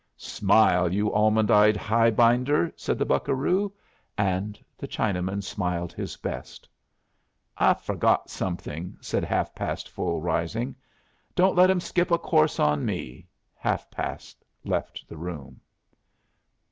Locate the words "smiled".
5.43-5.93